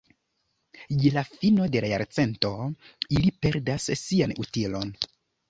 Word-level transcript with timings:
Je 1.03 1.11
la 1.17 1.23
fino 1.33 1.67
de 1.75 1.83
la 1.85 1.91
jarcento 1.91 2.51
ili 3.19 3.31
perdas 3.45 3.87
sian 4.03 4.35
utilon. 4.47 4.97